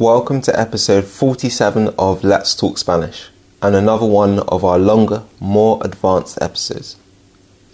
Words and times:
Welcome 0.00 0.40
to 0.42 0.58
episode 0.58 1.04
47 1.04 1.92
of 1.98 2.24
Let's 2.24 2.54
Talk 2.54 2.78
Spanish, 2.78 3.28
and 3.60 3.76
another 3.76 4.06
one 4.06 4.38
of 4.48 4.64
our 4.64 4.78
longer, 4.78 5.24
more 5.40 5.78
advanced 5.84 6.38
episodes. 6.40 6.96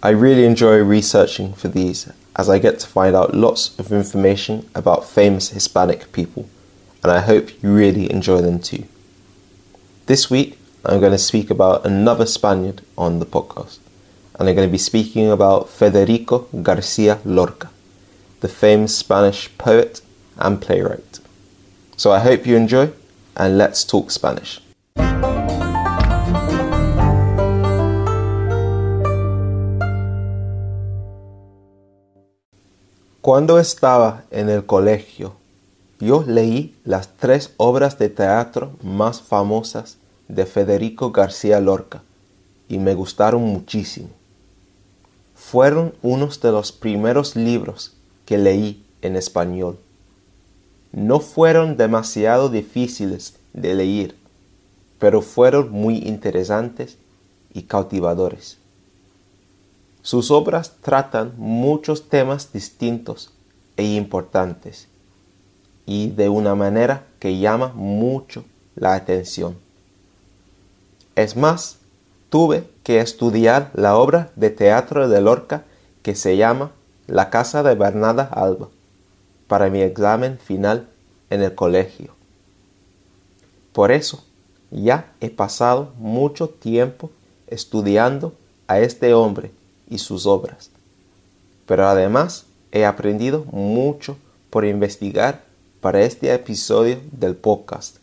I 0.03 0.09
really 0.09 0.43
enjoy 0.43 0.79
researching 0.79 1.53
for 1.53 1.69
these 1.69 2.11
as 2.35 2.49
I 2.49 2.59
get 2.59 2.79
to 2.79 2.87
find 2.87 3.15
out 3.15 3.33
lots 3.33 3.79
of 3.79 3.93
information 3.93 4.69
about 4.75 5.07
famous 5.07 5.51
Hispanic 5.51 6.11
people, 6.11 6.49
and 7.01 7.13
I 7.13 7.21
hope 7.21 7.63
you 7.63 7.73
really 7.73 8.11
enjoy 8.11 8.41
them 8.41 8.59
too. 8.59 8.83
This 10.07 10.29
week, 10.29 10.59
I'm 10.83 10.99
going 10.99 11.13
to 11.13 11.17
speak 11.17 11.49
about 11.49 11.85
another 11.85 12.25
Spaniard 12.25 12.81
on 12.97 13.19
the 13.19 13.25
podcast, 13.25 13.79
and 14.37 14.49
I'm 14.49 14.55
going 14.55 14.67
to 14.67 14.69
be 14.69 14.77
speaking 14.77 15.31
about 15.31 15.69
Federico 15.69 16.39
Garcia 16.61 17.21
Lorca, 17.23 17.69
the 18.41 18.49
famous 18.49 18.97
Spanish 18.97 19.49
poet 19.57 20.01
and 20.37 20.61
playwright. 20.61 21.16
So 21.97 22.11
I 22.11 22.19
hope 22.19 22.45
you 22.45 22.55
enjoy, 22.55 22.91
and 23.35 23.57
let's 23.57 23.83
talk 23.83 24.11
Spanish. 24.11 24.61
Cuando 33.21 33.57
estaba 33.57 34.25
en 34.29 34.49
el 34.49 34.67
colegio, 34.67 35.33
yo 35.99 36.23
leí 36.27 36.75
las 36.85 37.09
tres 37.17 37.55
obras 37.57 37.97
de 37.97 38.09
teatro 38.09 38.73
más 38.83 39.23
famosas 39.23 39.97
de 40.27 40.45
Federico 40.45 41.11
García 41.11 41.59
Lorca 41.59 42.03
y 42.69 42.77
me 42.77 42.93
gustaron 42.93 43.41
muchísimo. 43.41 44.09
Fueron 45.33 45.95
unos 46.03 46.39
de 46.41 46.51
los 46.51 46.71
primeros 46.71 47.35
libros 47.35 47.93
que 48.25 48.37
leí 48.37 48.85
en 49.01 49.15
español. 49.15 49.79
No 50.91 51.19
fueron 51.19 51.77
demasiado 51.77 52.49
difíciles 52.49 53.35
de 53.53 53.75
leer, 53.75 54.15
pero 54.99 55.21
fueron 55.21 55.71
muy 55.71 55.97
interesantes 55.97 56.97
y 57.53 57.63
cautivadores. 57.63 58.57
Sus 60.01 60.31
obras 60.31 60.73
tratan 60.81 61.33
muchos 61.37 62.07
temas 62.07 62.53
distintos 62.53 63.31
e 63.75 63.83
importantes 63.83 64.87
y 65.85 66.09
de 66.11 66.29
una 66.29 66.55
manera 66.55 67.05
que 67.19 67.37
llama 67.39 67.73
mucho 67.75 68.45
la 68.75 68.95
atención. 68.95 69.57
Es 71.15 71.35
más, 71.35 71.77
tuve 72.29 72.63
que 72.83 72.99
estudiar 72.99 73.71
la 73.73 73.97
obra 73.97 74.31
de 74.35 74.49
teatro 74.49 75.09
de 75.09 75.21
Lorca 75.21 75.63
que 76.03 76.15
se 76.15 76.37
llama 76.37 76.71
La 77.07 77.29
casa 77.29 77.63
de 77.63 77.75
Bernada 77.75 78.23
Alba 78.23 78.69
para 79.47 79.69
mi 79.69 79.81
examen 79.81 80.37
final 80.37 80.87
en 81.29 81.41
el 81.41 81.55
colegio. 81.55 82.15
Por 83.73 83.91
eso, 83.91 84.23
ya 84.71 85.13
he 85.21 85.29
pasado 85.29 85.93
mucho 85.97 86.49
tiempo 86.49 87.11
estudiando 87.47 88.33
a 88.67 88.79
este 88.79 89.13
hombre 89.13 89.51
y 89.89 89.99
sus 89.99 90.25
obras. 90.25 90.69
Pero 91.65 91.87
además 91.87 92.45
he 92.71 92.85
aprendido 92.85 93.45
mucho 93.51 94.17
por 94.49 94.65
investigar 94.65 95.43
para 95.81 96.01
este 96.01 96.33
episodio 96.33 96.99
del 97.11 97.35
podcast. 97.35 97.97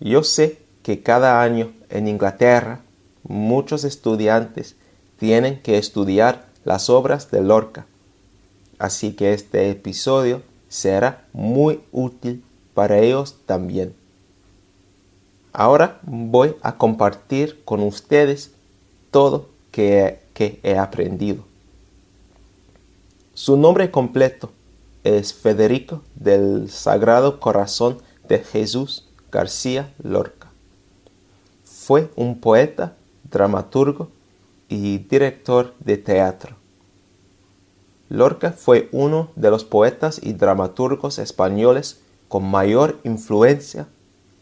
Yo 0.00 0.22
sé 0.22 0.58
que 0.82 1.02
cada 1.02 1.42
año 1.42 1.72
en 1.88 2.08
Inglaterra 2.08 2.80
muchos 3.22 3.84
estudiantes 3.84 4.76
tienen 5.18 5.60
que 5.60 5.78
estudiar 5.78 6.46
las 6.64 6.90
obras 6.90 7.30
de 7.30 7.42
Lorca, 7.42 7.86
así 8.80 9.12
que 9.12 9.34
este 9.34 9.70
episodio 9.70 10.42
será 10.68 11.24
muy 11.32 11.80
útil 11.92 12.42
para 12.74 12.98
ellos 12.98 13.36
también. 13.44 13.94
Ahora 15.52 16.00
voy 16.02 16.56
a 16.62 16.76
compartir 16.76 17.62
con 17.64 17.82
ustedes 17.82 18.52
todo 19.10 19.48
que, 19.70 20.20
que 20.32 20.60
he 20.62 20.78
aprendido. 20.78 21.44
Su 23.34 23.56
nombre 23.56 23.90
completo 23.90 24.50
es 25.04 25.34
Federico 25.34 26.02
del 26.14 26.70
Sagrado 26.70 27.38
Corazón 27.38 27.98
de 28.28 28.38
Jesús 28.38 29.06
García 29.30 29.92
Lorca. 30.02 30.48
Fue 31.64 32.10
un 32.16 32.40
poeta, 32.40 32.94
dramaturgo 33.30 34.08
y 34.68 34.98
director 34.98 35.74
de 35.80 35.98
teatro. 35.98 36.59
Lorca 38.10 38.50
fue 38.50 38.88
uno 38.90 39.30
de 39.36 39.50
los 39.50 39.64
poetas 39.64 40.20
y 40.20 40.32
dramaturgos 40.32 41.20
españoles 41.20 42.00
con 42.26 42.44
mayor 42.44 42.98
influencia 43.04 43.86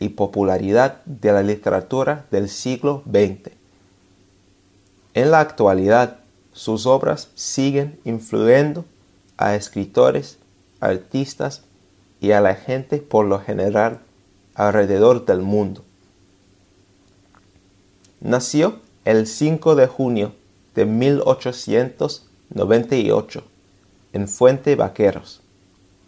y 0.00 0.08
popularidad 0.08 1.04
de 1.04 1.32
la 1.32 1.42
literatura 1.42 2.24
del 2.30 2.48
siglo 2.48 3.02
XX. 3.04 3.50
En 5.12 5.30
la 5.30 5.40
actualidad, 5.40 6.20
sus 6.54 6.86
obras 6.86 7.28
siguen 7.34 8.00
influyendo 8.06 8.86
a 9.36 9.54
escritores, 9.54 10.38
artistas 10.80 11.60
y 12.22 12.30
a 12.30 12.40
la 12.40 12.54
gente 12.54 12.96
por 12.96 13.26
lo 13.26 13.38
general 13.38 14.00
alrededor 14.54 15.26
del 15.26 15.42
mundo. 15.42 15.84
Nació 18.22 18.80
el 19.04 19.26
5 19.26 19.74
de 19.74 19.88
junio 19.88 20.32
de 20.74 20.86
1898 20.86 23.44
en 24.18 24.26
Fuente 24.26 24.74
Vaqueros, 24.74 25.42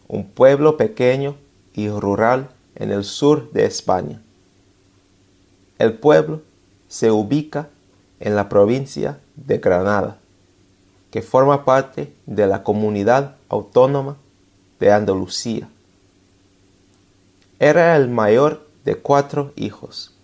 un 0.08 0.26
pueblo 0.26 0.76
pequeño 0.76 1.36
y 1.74 1.88
rural 1.88 2.50
en 2.74 2.90
el 2.90 3.04
sur 3.04 3.52
de 3.52 3.66
España. 3.66 4.20
El 5.78 5.92
pueblo 5.92 6.42
se 6.88 7.12
ubica 7.12 7.68
en 8.18 8.34
la 8.34 8.48
provincia 8.48 9.20
de 9.36 9.58
Granada, 9.58 10.18
que 11.12 11.22
forma 11.22 11.64
parte 11.64 12.12
de 12.26 12.48
la 12.48 12.64
comunidad 12.64 13.36
autónoma 13.48 14.16
de 14.80 14.90
Andalucía. 14.90 15.68
Era 17.60 17.94
el 17.94 18.08
mayor 18.08 18.66
de 18.84 18.96
cuatro 18.96 19.52
hijos. 19.54 20.16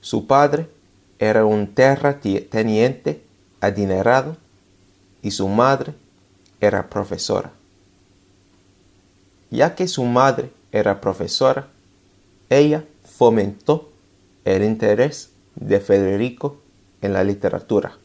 Su 0.00 0.28
padre 0.28 0.68
era 1.18 1.44
un 1.44 1.74
terrateniente 1.74 3.24
adinerado 3.60 4.36
y 5.20 5.32
su 5.32 5.48
madre 5.48 5.94
era 6.60 6.88
profesora. 6.88 7.52
Ya 9.50 9.74
que 9.74 9.88
su 9.88 10.04
madre 10.04 10.50
era 10.72 11.00
profesora, 11.00 11.68
ella 12.48 12.84
fomentó 13.04 13.90
el 14.44 14.62
interés 14.64 15.30
de 15.56 15.80
Federico 15.80 16.56
en 17.02 17.12
la 17.12 17.24
literatura. 17.24 17.98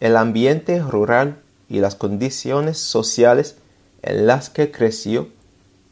El 0.00 0.16
ambiente 0.16 0.80
rural 0.80 1.40
y 1.68 1.80
las 1.80 1.94
condiciones 1.94 2.78
sociales 2.78 3.56
en 4.02 4.26
las 4.26 4.50
que 4.50 4.70
creció 4.70 5.28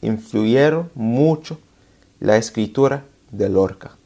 influyeron 0.02 0.91
mucho 0.94 1.58
la 2.20 2.36
escritura 2.36 3.04
de 3.30 3.48
Lorca. 3.48 3.96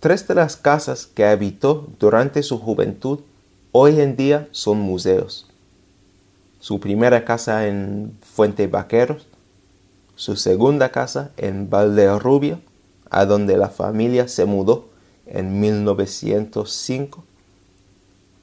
Tres 0.00 0.26
de 0.28 0.34
las 0.34 0.56
casas 0.56 1.06
que 1.06 1.24
habitó 1.24 1.88
durante 1.98 2.42
su 2.42 2.58
juventud 2.58 3.20
hoy 3.72 4.00
en 4.00 4.16
día 4.16 4.48
son 4.52 4.78
museos. 4.78 5.46
Su 6.60 6.78
primera 6.78 7.24
casa 7.24 7.66
en 7.66 8.16
Fuente 8.20 8.66
Vaqueros, 8.66 9.26
su 10.14 10.36
segunda 10.36 10.90
casa 10.90 11.32
en 11.38 11.68
Valderrubia, 11.68 12.60
a 13.10 13.24
donde 13.24 13.56
la 13.56 13.68
familia 13.68 14.28
se 14.28 14.44
mudó 14.44 14.88
en 15.26 15.60
1905, 15.60 17.24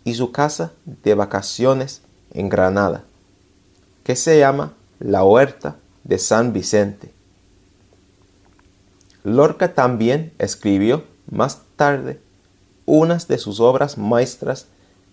y 0.03 0.15
su 0.15 0.31
casa 0.31 0.71
de 0.85 1.13
vacaciones 1.13 2.01
en 2.33 2.49
Granada, 2.49 3.03
que 4.03 4.15
se 4.15 4.39
llama 4.39 4.73
La 4.99 5.23
Huerta 5.23 5.75
de 6.03 6.17
San 6.17 6.51
Vicente. 6.53 7.13
Lorca 9.23 9.73
también 9.75 10.33
escribió 10.39 11.03
más 11.29 11.61
tarde 11.75 12.19
unas 12.85 13.27
de 13.27 13.37
sus 13.37 13.59
obras 13.59 13.97
maestras 13.97 14.67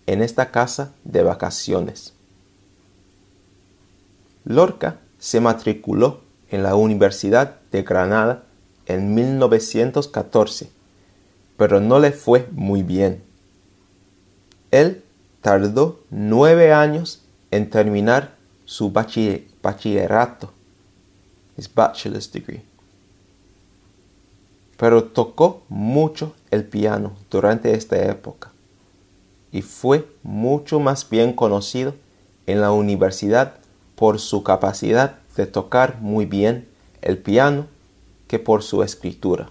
en 0.07 0.21
esta 0.21 0.51
casa 0.51 0.93
de 1.03 1.21
vacaciones. 1.21 2.13
Lorca 4.45 4.99
se 5.19 5.41
matriculó 5.41 6.21
en 6.49 6.63
la 6.63 6.75
Universidad 6.75 7.57
de 7.71 7.83
Granada 7.83 8.43
en 8.85 9.13
1914, 9.13 10.71
pero 11.57 11.81
no 11.81 11.99
le 11.99 12.13
fue 12.13 12.47
muy 12.51 12.83
bien. 12.83 13.21
Él 14.71 15.03
tardó 15.41 15.99
nueve 16.09 16.71
años 16.71 17.21
en 17.51 17.69
terminar 17.69 18.35
su 18.63 18.91
bachillerato, 18.91 20.53
his 21.57 21.73
bachelor's 21.73 22.31
degree. 22.31 22.63
Pero 24.77 25.05
tocó 25.05 25.63
mucho 25.67 26.33
el 26.51 26.63
piano 26.63 27.13
durante 27.29 27.73
esta 27.73 27.97
época 27.97 28.51
y 29.57 29.63
fue 29.63 30.07
mucho 30.21 30.79
más 30.79 31.09
bien 31.09 31.33
conocido 31.33 31.95
en 32.45 32.61
la 32.61 32.71
universidad 32.71 33.55
por 33.95 34.19
su 34.19 34.43
capacidad 34.43 35.17
de 35.35 35.47
tocar 35.47 35.97
muy 35.99 36.27
bien 36.27 36.67
el 37.01 37.17
piano 37.17 37.65
que 38.27 38.37
por 38.37 38.61
su 38.61 38.83
escritura. 38.83 39.49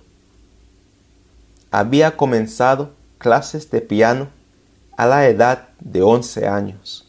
Había 1.73 2.17
comenzado 2.17 2.93
clases 3.19 3.69
de 3.73 3.81
piano 3.81 4.29
a 4.97 5.07
la 5.07 5.27
edad 5.27 5.71
de 5.81 6.03
11 6.03 6.47
años. 6.47 7.09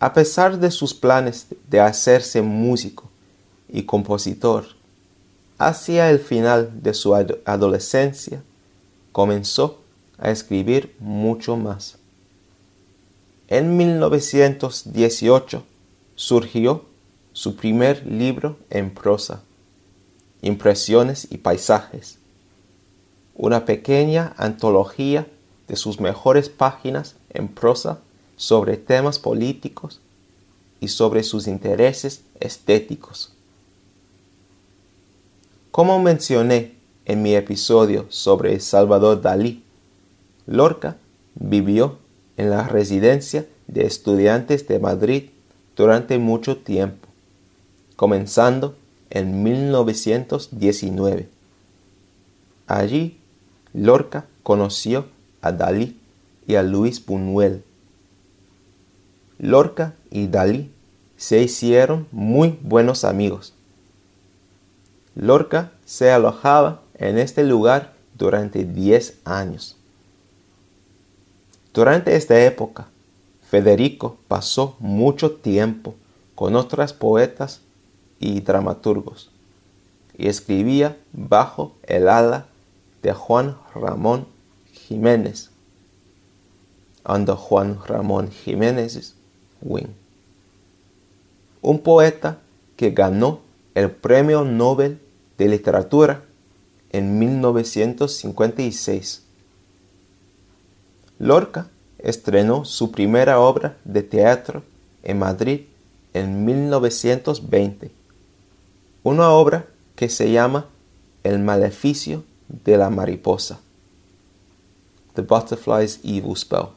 A 0.00 0.14
pesar 0.14 0.58
de 0.58 0.70
sus 0.70 0.94
planes 0.94 1.48
de 1.68 1.80
hacerse 1.80 2.40
músico 2.40 3.10
y 3.68 3.82
compositor, 3.82 4.64
hacia 5.58 6.08
el 6.08 6.20
final 6.20 6.82
de 6.82 6.94
su 6.94 7.14
adolescencia 7.14 8.42
comenzó 9.12 9.82
a 10.18 10.30
escribir 10.30 10.94
mucho 10.98 11.56
más. 11.56 11.96
En 13.48 13.76
1918 13.76 15.62
surgió 16.16 16.84
su 17.32 17.56
primer 17.56 18.04
libro 18.06 18.58
en 18.68 18.92
prosa, 18.92 19.42
Impresiones 20.42 21.28
y 21.30 21.38
Paisajes, 21.38 22.18
una 23.34 23.64
pequeña 23.64 24.34
antología 24.36 25.26
de 25.68 25.76
sus 25.76 26.00
mejores 26.00 26.48
páginas 26.48 27.14
en 27.30 27.48
prosa 27.48 28.00
sobre 28.36 28.76
temas 28.76 29.18
políticos 29.18 30.00
y 30.80 30.88
sobre 30.88 31.22
sus 31.22 31.46
intereses 31.46 32.22
estéticos. 32.40 33.32
Como 35.70 36.00
mencioné 36.00 36.74
en 37.04 37.22
mi 37.22 37.34
episodio 37.34 38.06
sobre 38.08 38.58
Salvador 38.60 39.20
Dalí, 39.20 39.62
Lorca 40.48 40.96
vivió 41.36 41.98
en 42.36 42.50
la 42.50 42.66
residencia 42.66 43.46
de 43.68 43.86
estudiantes 43.86 44.66
de 44.66 44.80
Madrid 44.80 45.24
durante 45.76 46.18
mucho 46.18 46.56
tiempo, 46.56 47.06
comenzando 47.94 48.74
en 49.10 49.44
1919. 49.44 51.28
Allí, 52.66 53.18
Lorca 53.72 54.24
conoció 54.42 55.06
a 55.40 55.52
Dalí 55.52 55.96
y 56.48 56.56
a 56.56 56.64
Luis 56.64 57.04
Buñuel. 57.04 57.62
Lorca 59.38 59.94
y 60.10 60.26
Dalí 60.26 60.72
se 61.16 61.40
hicieron 61.40 62.08
muy 62.10 62.58
buenos 62.62 63.04
amigos 63.04 63.54
Lorca 65.18 65.72
se 65.84 66.12
alojaba 66.12 66.82
en 66.94 67.18
este 67.18 67.42
lugar 67.42 67.94
durante 68.16 68.64
10 68.64 69.18
años. 69.24 69.76
Durante 71.72 72.16
esta 72.16 72.44
época, 72.44 72.88
Federico 73.48 74.18
pasó 74.28 74.76
mucho 74.78 75.32
tiempo 75.32 75.94
con 76.34 76.56
otras 76.56 76.92
poetas 76.92 77.62
y 78.20 78.40
dramaturgos 78.40 79.30
y 80.16 80.28
escribía 80.28 80.96
bajo 81.12 81.74
el 81.84 82.08
ala 82.08 82.46
de 83.02 83.12
Juan 83.12 83.56
Ramón 83.74 84.26
Jiménez, 84.72 85.50
under 87.06 87.34
Juan 87.36 87.78
Ramón 87.86 88.30
Jiménez's 88.30 89.14
wing. 89.62 89.88
Un 91.62 91.78
poeta 91.80 92.38
que 92.76 92.90
ganó 92.90 93.40
el 93.74 93.90
Premio 93.90 94.44
Nobel 94.44 95.00
de 95.38 95.48
Literatura 95.48 96.22
en 96.90 97.18
1956. 97.18 99.24
Lorca 101.18 101.68
estrenó 101.98 102.64
su 102.64 102.92
primera 102.92 103.40
obra 103.40 103.76
de 103.84 104.02
teatro 104.02 104.62
en 105.02 105.18
Madrid 105.18 105.62
en 106.14 106.44
1920, 106.44 107.90
una 109.02 109.30
obra 109.30 109.66
que 109.96 110.08
se 110.08 110.30
llama 110.30 110.66
El 111.24 111.40
maleficio 111.40 112.24
de 112.48 112.76
la 112.76 112.88
mariposa, 112.88 113.58
The 115.14 115.22
Butterfly's 115.22 116.00
Evil 116.04 116.36
Spell. 116.36 116.68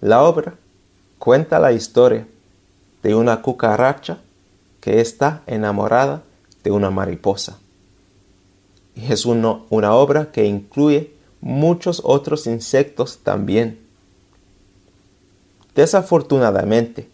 La 0.00 0.22
obra 0.22 0.54
cuenta 1.18 1.58
la 1.58 1.72
historia 1.72 2.26
de 3.02 3.14
una 3.14 3.42
cucaracha 3.42 4.18
que 4.80 5.00
está 5.00 5.42
enamorada 5.46 6.22
de 6.62 6.70
una 6.70 6.90
mariposa. 6.90 7.58
Y 8.94 9.12
es 9.12 9.26
una 9.26 9.94
obra 9.94 10.30
que 10.30 10.46
incluye 10.46 11.13
muchos 11.44 12.00
otros 12.04 12.46
insectos 12.46 13.18
también. 13.18 13.78
Desafortunadamente, 15.74 17.06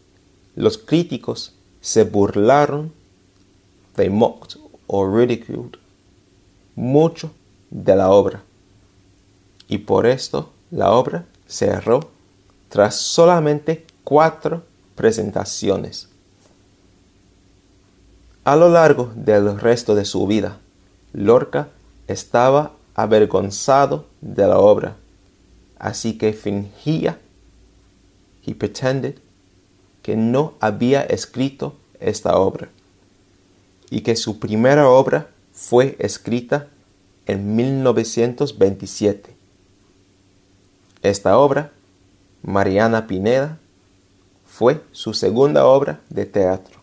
los 0.55 0.79
críticos 0.79 1.53
se 1.81 2.05
burlaron, 2.05 2.93
they 3.97 4.09
mocked 4.09 4.57
or 4.87 5.13
ridiculed, 5.13 5.81
mucho 6.77 7.33
de 7.71 7.97
la 7.97 8.11
obra. 8.11 8.45
Y 9.67 9.79
por 9.79 10.07
esto 10.07 10.51
la 10.71 10.93
obra 10.93 11.27
cerró 11.49 12.09
tras 12.69 12.95
solamente 12.95 13.85
cuatro 14.05 14.63
presentaciones. 14.95 16.09
A 18.45 18.55
lo 18.55 18.69
largo 18.69 19.11
del 19.17 19.59
resto 19.59 19.97
de 19.97 20.05
su 20.05 20.25
vida, 20.29 20.59
Lorca 21.13 21.69
estaba 22.07 22.75
avergonzado 23.03 24.07
de 24.21 24.47
la 24.47 24.59
obra, 24.59 24.97
así 25.79 26.19
que 26.19 26.33
fingía, 26.33 27.19
he 28.47 28.55
pretended, 28.55 29.17
que 30.03 30.17
no 30.17 30.55
había 30.61 31.03
escrito 31.03 31.75
esta 32.01 32.37
obra 32.39 32.69
y 33.91 34.01
que 34.01 34.17
su 34.17 34.39
primera 34.39 34.89
obra 34.89 35.29
fue 35.53 35.97
escrita 35.99 36.69
en 37.27 37.55
1927. 37.55 39.35
Esta 41.03 41.39
obra, 41.39 41.71
Mariana 42.43 43.07
Pineda, 43.07 43.59
fue 44.47 44.83
su 44.93 45.15
segunda 45.15 45.67
obra 45.67 46.01
de 46.09 46.27
teatro. 46.27 46.81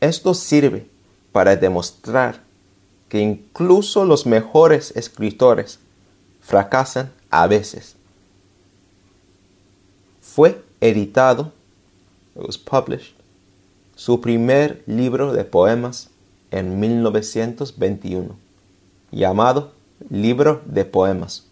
Esto 0.00 0.34
sirve 0.34 0.86
para 1.32 1.56
demostrar 1.56 2.43
que 3.14 3.20
incluso 3.20 4.04
los 4.04 4.26
mejores 4.26 4.90
escritores 4.96 5.78
fracasan 6.40 7.12
a 7.30 7.46
veces. 7.46 7.94
Fue 10.20 10.60
editado, 10.80 11.52
was 12.34 12.58
published, 12.58 13.14
su 13.94 14.20
primer 14.20 14.82
libro 14.86 15.32
de 15.32 15.44
poemas 15.44 16.10
en 16.50 16.80
1921, 16.80 18.34
llamado 19.12 19.70
Libro 20.10 20.62
de 20.64 20.84
Poemas. 20.84 21.46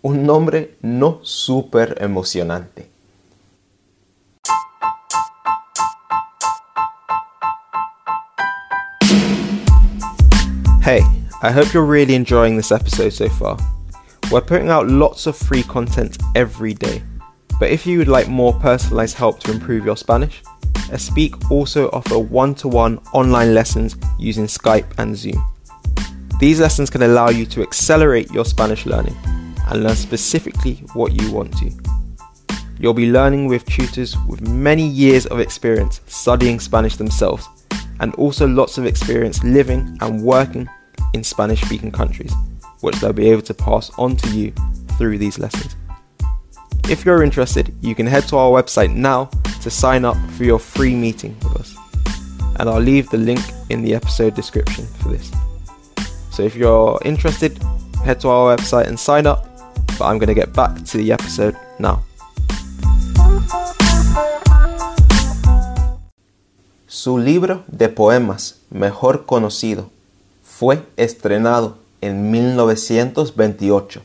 Un 0.00 0.24
nombre 0.24 0.78
no 0.80 1.20
súper 1.24 1.98
emocionante. 2.00 2.87
I 11.40 11.52
hope 11.52 11.72
you're 11.72 11.84
really 11.84 12.16
enjoying 12.16 12.56
this 12.56 12.72
episode 12.72 13.10
so 13.10 13.28
far. 13.28 13.56
We're 14.32 14.40
putting 14.40 14.70
out 14.70 14.88
lots 14.88 15.28
of 15.28 15.36
free 15.36 15.62
content 15.62 16.18
every 16.34 16.74
day, 16.74 17.00
but 17.60 17.70
if 17.70 17.86
you 17.86 17.98
would 17.98 18.08
like 18.08 18.26
more 18.26 18.52
personalized 18.54 19.16
help 19.16 19.38
to 19.40 19.52
improve 19.52 19.84
your 19.84 19.96
Spanish, 19.96 20.42
Espeak 20.90 21.48
also 21.48 21.90
offer 21.90 22.18
one 22.18 22.56
to 22.56 22.66
one 22.66 22.98
online 23.12 23.54
lessons 23.54 23.96
using 24.18 24.46
Skype 24.46 24.98
and 24.98 25.16
Zoom. 25.16 25.40
These 26.40 26.58
lessons 26.58 26.90
can 26.90 27.02
allow 27.02 27.28
you 27.28 27.46
to 27.46 27.62
accelerate 27.62 28.32
your 28.32 28.44
Spanish 28.44 28.84
learning 28.84 29.16
and 29.68 29.84
learn 29.84 29.94
specifically 29.94 30.82
what 30.94 31.12
you 31.12 31.30
want 31.30 31.56
to. 31.58 31.70
You'll 32.80 32.94
be 32.94 33.12
learning 33.12 33.46
with 33.46 33.64
tutors 33.64 34.16
with 34.26 34.40
many 34.48 34.88
years 34.88 35.26
of 35.26 35.38
experience 35.38 36.00
studying 36.08 36.58
Spanish 36.58 36.96
themselves 36.96 37.46
and 38.00 38.12
also 38.16 38.48
lots 38.48 38.76
of 38.76 38.86
experience 38.86 39.44
living 39.44 39.96
and 40.00 40.20
working 40.20 40.68
in 41.14 41.24
Spanish 41.24 41.62
speaking 41.62 41.90
countries, 41.90 42.32
which 42.80 42.96
they'll 42.96 43.12
be 43.12 43.30
able 43.30 43.42
to 43.42 43.54
pass 43.54 43.90
on 43.98 44.16
to 44.16 44.28
you 44.30 44.52
through 44.96 45.18
these 45.18 45.38
lessons. 45.38 45.76
If 46.88 47.04
you're 47.04 47.22
interested, 47.22 47.74
you 47.80 47.94
can 47.94 48.06
head 48.06 48.26
to 48.28 48.36
our 48.36 48.50
website 48.50 48.94
now 48.94 49.30
to 49.62 49.70
sign 49.70 50.04
up 50.04 50.16
for 50.30 50.44
your 50.44 50.58
free 50.58 50.94
meeting 50.94 51.36
with 51.42 51.56
us. 51.56 51.76
And 52.58 52.68
I'll 52.68 52.80
leave 52.80 53.08
the 53.10 53.18
link 53.18 53.40
in 53.70 53.82
the 53.82 53.94
episode 53.94 54.34
description 54.34 54.86
for 54.86 55.10
this. 55.10 55.30
So 56.30 56.42
if 56.42 56.54
you're 56.56 56.98
interested, 57.04 57.58
head 58.04 58.20
to 58.20 58.28
our 58.28 58.56
website 58.56 58.86
and 58.86 58.98
sign 58.98 59.26
up. 59.26 59.46
But 59.98 60.06
I'm 60.06 60.18
going 60.18 60.28
to 60.28 60.34
get 60.34 60.52
back 60.52 60.82
to 60.84 60.96
the 60.96 61.12
episode 61.12 61.56
now. 61.78 62.04
Su 66.86 67.18
libro 67.18 67.64
de 67.68 67.88
poemas 67.88 68.60
mejor 68.70 69.26
conocido 69.26 69.90
fue 70.58 70.82
estrenado 70.96 71.78
en 72.00 72.32
1928 72.32 74.02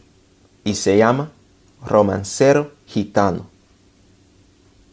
y 0.63 0.75
se 0.75 0.99
llama 0.99 1.31
Romancero 1.83 2.73
Gitano. 2.85 3.47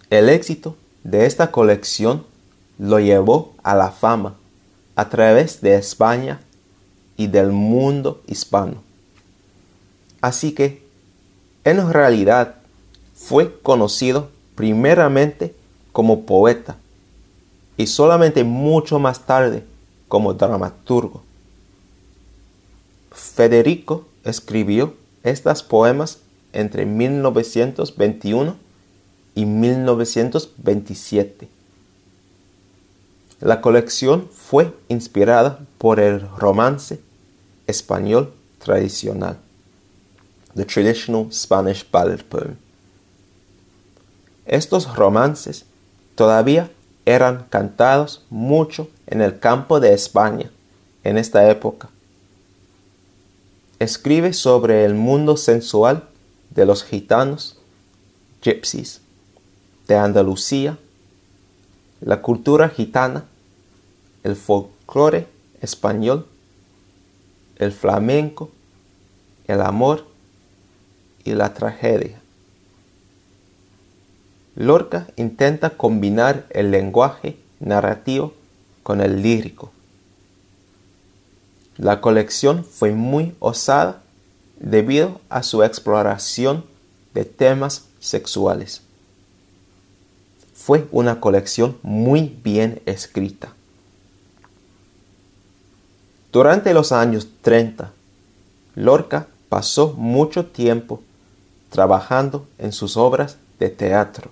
El 0.09 0.31
éxito 0.31 0.75
de 1.05 1.27
esta 1.27 1.51
colección 1.51 2.25
lo 2.79 2.99
llevó 2.99 3.53
a 3.63 3.75
la 3.75 3.91
fama 3.91 4.37
a 4.97 5.11
través 5.11 5.61
de 5.61 5.75
España 5.75 6.41
y 7.19 7.27
del 7.27 7.53
mundo 7.53 8.23
hispano. 8.27 8.83
Así 10.23 10.53
que, 10.53 10.83
en 11.65 11.93
realidad, 11.93 12.55
fue 13.15 13.61
conocido 13.61 14.31
primeramente 14.55 15.55
como 15.93 16.23
poeta 16.25 16.77
y 17.77 17.87
solamente 17.87 18.45
mucho 18.45 18.99
más 18.99 19.27
tarde 19.27 19.63
como 20.09 20.33
dramaturgo. 20.33 21.23
Federico 23.21 24.07
escribió 24.25 24.95
estos 25.23 25.63
poemas 25.63 26.19
entre 26.53 26.85
1921 26.87 28.57
y 29.35 29.45
1927. 29.45 31.49
La 33.41 33.61
colección 33.61 34.27
fue 34.33 34.75
inspirada 34.89 35.61
por 35.79 36.01
el 36.01 36.27
romance 36.39 36.99
español 37.67 38.33
tradicional, 38.59 39.37
the 40.57 40.65
traditional 40.65 41.31
Spanish 41.31 41.85
ballad 41.91 42.23
poem. 42.25 42.57
Estos 44.47 44.97
romances 44.97 45.67
todavía 46.15 46.71
eran 47.05 47.45
cantados 47.51 48.25
mucho 48.31 48.89
en 49.07 49.21
el 49.21 49.39
campo 49.39 49.79
de 49.79 49.93
España 49.93 50.51
en 51.05 51.19
esta 51.19 51.51
época. 51.51 51.91
Escribe 53.81 54.35
sobre 54.35 54.85
el 54.85 54.93
mundo 54.93 55.39
sensual 55.39 56.07
de 56.51 56.67
los 56.67 56.85
gitanos, 56.85 57.57
gypsies, 58.43 59.01
de 59.89 59.97
Andalucía, 59.97 60.79
la 62.03 62.21
cultura 62.21 62.69
gitana, 62.69 63.25
el 64.23 64.37
folclore 64.37 65.29
español, 65.63 66.27
el 67.57 67.73
flamenco, 67.73 68.51
el 69.47 69.63
amor 69.63 70.07
y 71.25 71.33
la 71.33 71.55
tragedia. 71.55 72.21
Lorca 74.57 75.07
intenta 75.17 75.71
combinar 75.71 76.47
el 76.51 76.71
lenguaje 76.71 77.39
narrativo 77.61 78.35
con 78.83 79.01
el 79.01 79.23
lírico. 79.23 79.73
La 81.81 82.03
colección 82.03 82.63
fue 82.63 82.93
muy 82.93 83.35
osada 83.39 84.03
debido 84.59 85.19
a 85.31 85.43
su 85.43 85.63
exploración 85.63 86.67
de 87.15 87.25
temas 87.25 87.87
sexuales. 88.01 88.83
Fue 90.53 90.87
una 90.93 91.21
colección 91.21 91.79
muy 91.81 92.39
bien 92.45 92.83
escrita. 92.85 93.55
Durante 96.31 96.75
los 96.75 96.93
años 96.93 97.29
30, 97.41 97.93
Lorca 98.75 99.29
pasó 99.49 99.95
mucho 99.97 100.45
tiempo 100.45 101.01
trabajando 101.71 102.47
en 102.59 102.73
sus 102.73 102.99
obras 102.99 103.39
de 103.59 103.71
teatro. 103.71 104.31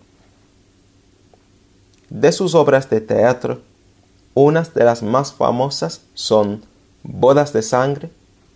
De 2.11 2.31
sus 2.31 2.55
obras 2.55 2.91
de 2.91 3.01
teatro, 3.01 3.63
unas 4.35 4.75
de 4.75 4.85
las 4.85 5.03
más 5.03 5.33
famosas 5.33 6.03
son 6.13 6.63
Bodas 7.03 7.53
de 7.53 7.63
Sangre 7.63 8.11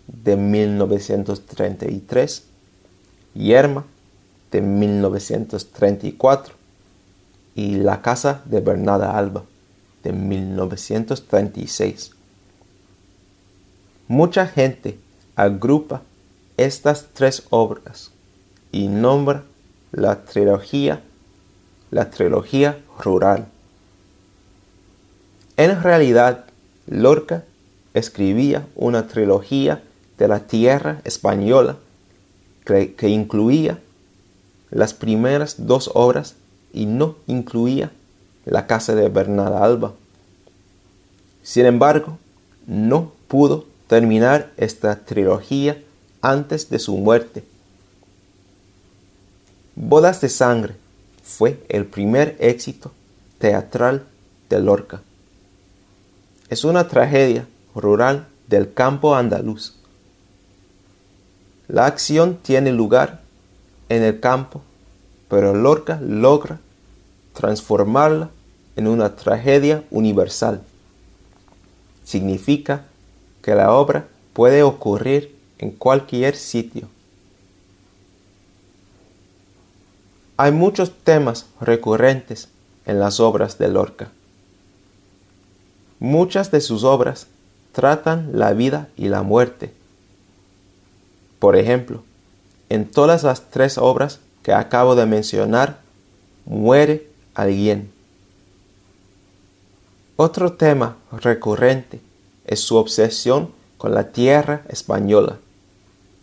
de 0.07 0.35
1933, 0.35 2.43
Yerma 3.33 3.85
de 4.51 4.61
1934 4.61 6.55
y 7.55 7.75
La 7.75 8.01
Casa 8.01 8.41
de 8.45 8.61
Bernada 8.61 9.17
Alba 9.17 9.43
de 10.03 10.13
1936. 10.13 12.11
Mucha 14.07 14.47
gente 14.47 14.97
agrupa 15.35 16.01
estas 16.57 17.07
tres 17.13 17.43
obras 17.49 18.11
y 18.71 18.87
nombra 18.87 19.43
la 19.91 20.23
trilogía 20.25 21.01
la 21.93 22.09
trilogía 22.09 22.79
rural. 23.03 23.45
En 25.57 25.83
realidad, 25.83 26.45
Lorca 26.87 27.43
escribía 27.93 28.67
una 28.75 29.07
trilogía 29.07 29.83
de 30.17 30.27
la 30.27 30.41
tierra 30.41 31.01
española 31.03 31.77
que, 32.65 33.09
incluía 33.09 33.79
las 34.69 34.93
primeras 34.93 35.67
dos 35.67 35.91
obras 35.93 36.35
y 36.71 36.85
no 36.85 37.17
incluía 37.27 37.91
la 38.45 38.67
casa 38.67 38.95
de 38.95 39.09
Bernada 39.09 39.63
Alba. 39.63 39.93
Sin 41.43 41.65
embargo, 41.65 42.17
no 42.65 43.11
pudo 43.27 43.65
terminar 43.87 44.51
esta 44.57 45.03
trilogía 45.03 45.81
antes 46.21 46.69
de 46.69 46.79
su 46.79 46.95
muerte. 46.97 47.43
Bodas 49.75 50.21
de 50.21 50.29
Sangre 50.29 50.75
fue 51.21 51.63
el 51.67 51.85
primer 51.85 52.35
éxito 52.39 52.91
teatral 53.39 54.03
de 54.49 54.61
Lorca. 54.61 55.01
Es 56.49 56.63
una 56.63 56.87
tragedia 56.87 57.47
rural 57.75 58.27
del 58.47 58.73
campo 58.73 59.15
andaluz. 59.15 59.75
La 61.67 61.85
acción 61.85 62.37
tiene 62.41 62.71
lugar 62.71 63.21
en 63.89 64.03
el 64.03 64.19
campo, 64.19 64.61
pero 65.29 65.53
Lorca 65.53 65.99
logra 66.01 66.59
transformarla 67.33 68.29
en 68.75 68.87
una 68.87 69.15
tragedia 69.15 69.83
universal. 69.91 70.61
Significa 72.03 72.85
que 73.41 73.55
la 73.55 73.71
obra 73.71 74.07
puede 74.33 74.63
ocurrir 74.63 75.35
en 75.59 75.71
cualquier 75.71 76.35
sitio 76.35 76.87
Hay 80.35 80.51
muchos 80.51 80.91
temas 81.03 81.45
recurrentes 81.61 82.49
en 82.85 82.99
las 82.99 83.19
obras 83.19 83.59
de 83.59 83.67
Lorca. 83.67 84.09
Muchas 85.99 86.49
de 86.49 86.59
sus 86.59 86.83
obras 86.83 87.27
tratan 87.73 88.29
la 88.33 88.53
vida 88.53 88.87
y 88.95 89.09
la 89.09 89.23
muerte. 89.23 89.73
Por 91.39 91.57
ejemplo, 91.57 92.03
en 92.69 92.89
todas 92.89 93.23
las 93.23 93.49
tres 93.49 93.77
obras 93.77 94.19
que 94.43 94.53
acabo 94.53 94.95
de 94.95 95.05
mencionar, 95.05 95.79
muere 96.45 97.07
alguien. 97.33 97.91
Otro 100.15 100.53
tema 100.53 100.97
recurrente 101.11 101.99
es 102.45 102.59
su 102.61 102.77
obsesión 102.77 103.51
con 103.77 103.93
la 103.93 104.11
tierra 104.11 104.63
española, 104.69 105.39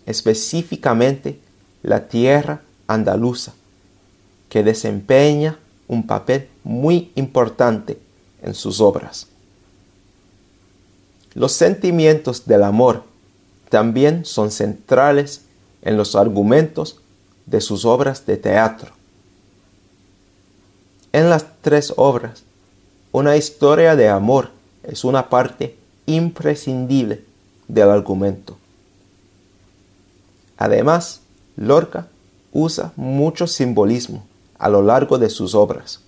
específicamente 0.06 1.38
la 1.82 2.08
tierra 2.08 2.62
andaluza 2.86 3.52
que 4.48 4.62
desempeña 4.62 5.58
un 5.88 6.06
papel 6.06 6.48
muy 6.64 7.10
importante 7.14 7.98
en 8.42 8.54
sus 8.54 8.80
obras. 8.80 9.29
Los 11.34 11.52
sentimientos 11.52 12.46
del 12.46 12.64
amor 12.64 13.04
también 13.68 14.24
son 14.24 14.50
centrales 14.50 15.42
en 15.82 15.96
los 15.96 16.16
argumentos 16.16 17.00
de 17.46 17.60
sus 17.60 17.84
obras 17.84 18.26
de 18.26 18.36
teatro. 18.36 18.92
En 21.12 21.30
las 21.30 21.46
tres 21.62 21.92
obras, 21.96 22.44
una 23.12 23.36
historia 23.36 23.96
de 23.96 24.08
amor 24.08 24.50
es 24.82 25.04
una 25.04 25.28
parte 25.28 25.76
imprescindible 26.06 27.24
del 27.68 27.90
argumento. 27.90 28.56
Además, 30.56 31.20
Lorca 31.56 32.08
usa 32.52 32.92
mucho 32.96 33.46
simbolismo 33.46 34.24
a 34.58 34.68
lo 34.68 34.82
largo 34.82 35.18
de 35.18 35.30
sus 35.30 35.54
obras. 35.54 36.00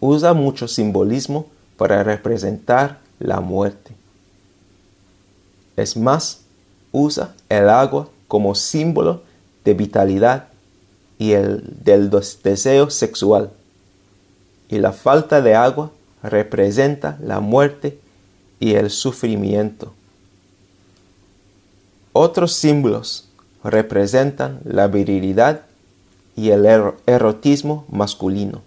Usa 0.00 0.32
mucho 0.32 0.68
simbolismo 0.68 1.46
para 1.76 2.02
representar 2.02 3.03
la 3.24 3.40
muerte. 3.40 3.96
Es 5.76 5.96
más, 5.96 6.42
usa 6.92 7.34
el 7.48 7.68
agua 7.68 8.08
como 8.28 8.54
símbolo 8.54 9.22
de 9.64 9.74
vitalidad 9.74 10.48
y 11.18 11.32
el 11.32 11.62
del 11.82 12.10
deseo 12.10 12.90
sexual. 12.90 13.50
Y 14.68 14.78
la 14.78 14.92
falta 14.92 15.40
de 15.40 15.54
agua 15.54 15.90
representa 16.22 17.18
la 17.22 17.40
muerte 17.40 17.98
y 18.60 18.74
el 18.74 18.90
sufrimiento. 18.90 19.92
Otros 22.12 22.52
símbolos 22.52 23.28
representan 23.62 24.60
la 24.64 24.86
virilidad 24.86 25.62
y 26.36 26.50
el 26.50 26.66
erotismo 27.06 27.86
masculino, 27.88 28.62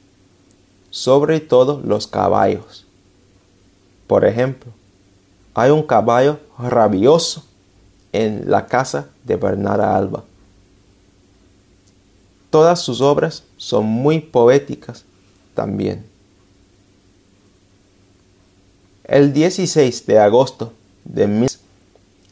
sobre 0.90 1.40
todo 1.40 1.82
los 1.84 2.08
caballos. 2.08 2.87
Por 4.08 4.26
ejemplo, 4.26 4.72
hay 5.54 5.72
un 5.72 5.84
caballo 5.84 6.40
rabioso 6.58 7.44
en 8.14 8.50
la 8.50 8.68
casa 8.68 9.10
de 9.24 9.36
Bernarda 9.36 9.96
Alba. 9.96 10.24
todas 12.50 12.82
sus 12.82 13.02
obras 13.02 13.44
son 13.58 13.86
muy 13.86 14.20
poéticas 14.20 15.04
también. 15.54 16.06
El 19.04 19.34
16 19.34 20.06
de 20.06 20.20
agosto 20.20 20.74
de 21.04 21.28
1000, 21.28 21.50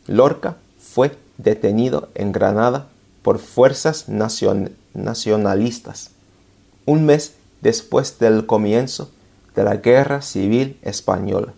Lorca 0.07 0.57
fue 0.79 1.11
detenido 1.37 2.09
en 2.15 2.31
Granada 2.31 2.87
por 3.21 3.39
fuerzas 3.39 4.07
nacionalistas, 4.07 6.11
un 6.85 7.05
mes 7.05 7.33
después 7.61 8.19
del 8.19 8.45
comienzo 8.45 9.09
de 9.55 9.63
la 9.63 9.77
Guerra 9.77 10.21
Civil 10.21 10.77
Española. 10.81 11.53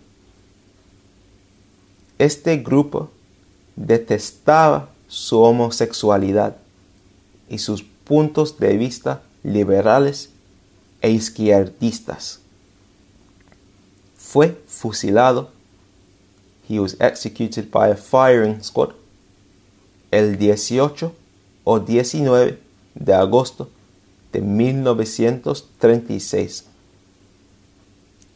Este 2.18 2.56
grupo 2.56 3.10
detestaba 3.76 4.90
su 5.06 5.40
homosexualidad 5.40 6.56
y 7.48 7.58
sus 7.58 7.82
puntos 7.82 8.58
de 8.58 8.76
vista 8.76 9.22
liberales 9.44 10.30
e 11.00 11.10
izquierdistas. 11.10 12.40
Fue 14.16 14.60
fusilado. 14.66 15.50
He 16.68 16.80
was 16.80 16.96
executed 17.00 17.70
by 17.70 17.92
a 17.92 17.96
firing 17.96 18.62
squad 18.62 18.90
el 20.10 20.38
18 20.38 21.12
o 21.64 21.80
19 21.80 22.58
de 22.94 23.14
agosto 23.14 23.68
de 24.32 24.40
1936. 24.40 26.64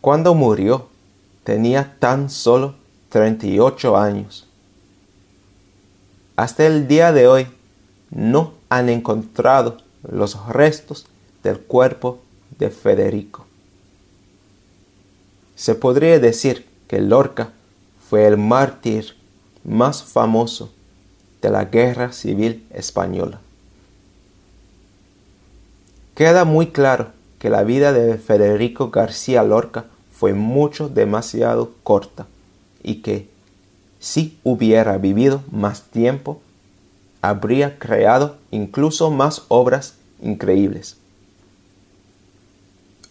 Cuando 0.01 0.35
murió, 0.35 0.89
tenía 1.45 1.97
tan 1.99 2.31
solo 2.31 2.75
38 3.12 3.95
años. 3.99 4.47
Hasta 6.35 6.66
el 6.66 6.88
día 6.88 7.12
de 7.12 7.28
hoy 7.28 7.47
no 8.11 8.54
han 8.71 8.88
encontrado 8.88 9.76
los 10.11 10.49
restos 10.49 11.04
del 11.42 11.61
cuerpo 11.61 12.21
de 12.59 12.71
Federico. 12.71 13.45
Se 15.57 15.75
podría 15.75 16.19
decir 16.21 16.66
que 16.88 17.02
Lorca 17.02 17.50
fue 18.09 18.26
el 18.26 18.38
mártir 18.38 19.14
más 19.62 20.02
famoso 20.02 20.73
de 21.42 21.50
la 21.50 21.66
Guerra 21.66 22.12
Civil 22.12 22.66
Española. 22.71 23.40
Queda 26.14 26.47
muy 26.47 26.69
claro 26.69 27.09
que 27.38 27.50
la 27.50 27.62
vida 27.62 27.92
de 27.92 28.16
Federico 28.16 28.90
García 28.90 29.42
Lorca 29.42 29.85
fue 30.11 30.33
mucho 30.33 30.88
demasiado 30.88 31.73
corta 31.83 32.26
y 32.83 32.97
que 32.97 33.29
si 34.01 34.39
hubiera 34.43 34.99
vivido 34.99 35.43
más 35.51 35.83
tiempo, 35.83 36.41
habría 37.21 37.79
creado 37.79 38.37
incluso 38.51 39.11
más 39.11 39.43
obras 39.49 39.95
increíbles. 40.21 40.97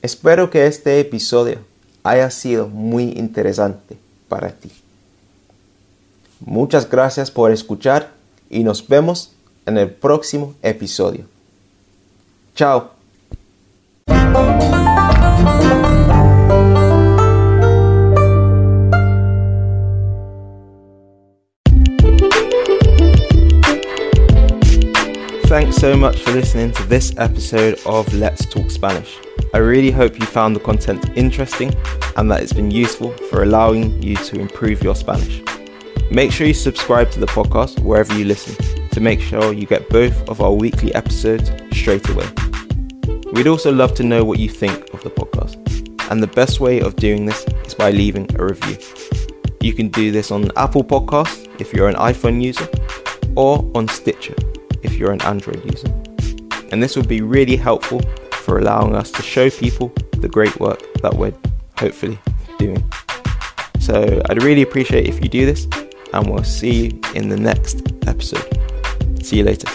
Espero 0.02 0.50
que 0.50 0.68
este 0.68 1.00
episodio 1.00 1.60
haya 2.04 2.30
sido 2.32 2.68
muy 2.68 3.04
interesante 3.12 3.98
para 4.28 4.52
ti. 4.52 4.72
Muchas 6.40 6.90
gracias 6.90 7.30
por 7.30 7.52
escuchar 7.52 8.12
y 8.50 8.64
nos 8.64 8.88
vemos 8.88 9.32
en 9.66 9.78
el 9.78 9.92
próximo 9.92 10.56
episodio. 10.62 11.26
Chao. 12.56 13.01
So 25.82 25.98
much 25.98 26.22
for 26.22 26.34
listening 26.34 26.72
to 26.72 26.84
this 26.84 27.12
episode 27.18 27.76
of 27.88 28.14
Let's 28.14 28.46
Talk 28.46 28.70
Spanish. 28.70 29.18
I 29.52 29.58
really 29.58 29.90
hope 29.90 30.20
you 30.20 30.28
found 30.28 30.56
the 30.56 30.60
content 30.60 31.04
interesting 31.18 31.74
and 32.18 32.30
that 32.30 32.44
it's 32.44 32.54
been 32.54 32.70
useful 32.70 33.12
for 33.32 33.42
allowing 33.42 34.00
you 34.00 34.16
to 34.16 34.40
improve 34.40 34.84
your 34.84 34.94
Spanish. 34.94 35.42
Make 36.12 36.32
sure 36.32 36.46
you 36.46 36.54
subscribe 36.54 37.10
to 37.14 37.20
the 37.20 37.26
podcast 37.26 37.80
wherever 37.80 38.16
you 38.16 38.26
listen 38.26 38.54
to 38.90 39.00
make 39.00 39.22
sure 39.22 39.54
you 39.54 39.66
get 39.66 39.90
both 39.90 40.30
of 40.30 40.40
our 40.40 40.54
weekly 40.54 40.94
episodes 40.94 41.50
straight 41.74 42.08
away. 42.10 42.30
We'd 43.34 43.48
also 43.48 43.74
love 43.74 43.96
to 43.96 44.04
know 44.04 44.24
what 44.24 44.38
you 44.38 44.50
think 44.50 44.94
of 44.94 45.02
the 45.02 45.10
podcast, 45.10 45.56
and 46.12 46.22
the 46.22 46.28
best 46.28 46.60
way 46.60 46.80
of 46.80 46.96
doing 46.96 47.26
this 47.26 47.44
is 47.66 47.74
by 47.74 47.90
leaving 47.90 48.30
a 48.36 48.46
review. 48.46 48.78
You 49.62 49.74
can 49.74 49.88
do 49.88 50.12
this 50.12 50.30
on 50.30 50.52
Apple 50.58 50.84
Podcasts 50.84 51.60
if 51.60 51.74
you're 51.74 51.90
an 51.90 51.96
iPhone 51.96 52.40
user, 52.40 52.68
or 53.36 53.68
on 53.74 53.88
Stitcher 53.88 54.36
if 54.84 54.94
you're 54.94 55.12
an 55.12 55.22
Android 55.22 55.64
user. 55.66 55.88
And 56.72 56.82
this 56.82 56.96
would 56.96 57.08
be 57.08 57.22
really 57.22 57.56
helpful 57.56 58.02
for 58.32 58.60
allowing 58.60 58.96
us 58.96 59.12
to 59.12 59.22
show 59.22 59.50
people 59.50 59.94
the 60.14 60.30
great 60.30 60.60
work 60.60 60.82
that 61.02 61.14
we're 61.14 61.34
hopefully 61.78 62.18
doing. 62.58 62.84
So 63.80 64.22
I'd 64.30 64.42
really 64.44 64.62
appreciate 64.62 65.08
if 65.08 65.22
you 65.22 65.30
do 65.30 65.46
this 65.46 65.68
and 66.14 66.30
we'll 66.30 66.44
see 66.44 66.86
you 66.86 67.02
in 67.16 67.30
the 67.30 67.38
next 67.38 67.82
episode. 68.08 68.48
See 69.22 69.38
you 69.38 69.44
later. 69.44 69.68